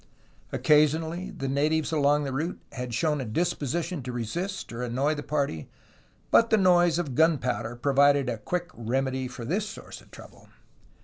[0.51, 5.21] Occasionally the natives along the route had shown a disposition to resist or annoy the
[5.21, 5.69] party,
[6.31, 10.49] but the noise of gunpowder provided a quick remedy for this source of trouble.